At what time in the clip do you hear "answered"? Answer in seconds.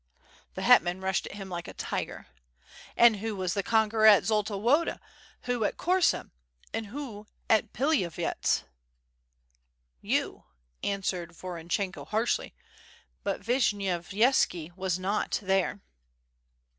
10.81-11.33